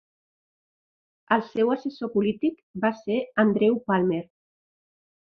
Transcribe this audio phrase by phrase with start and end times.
[1.35, 3.17] El seu assessor polític va ser
[3.47, 4.23] Andrew Palmer.